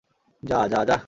যা, 0.43 0.59
যা, 0.67 0.79
যা। 0.89 0.97